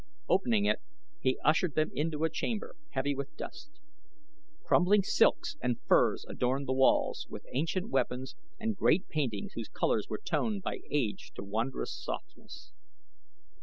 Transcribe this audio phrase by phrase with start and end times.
[0.27, 0.81] Opening it
[1.19, 3.79] he ushered them into a chamber, heavy with dust.
[4.63, 10.07] Crumbling silks and furs adorned the walls, with ancient weapons, and great paintings whose colors
[10.09, 12.71] were toned by age to wondrous softness.